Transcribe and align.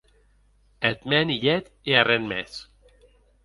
Eth 0.89 1.03
mèn 1.09 1.31
hilhet 1.33 1.65
e 1.89 1.91
arren 2.01 2.23
mès. 2.31 2.53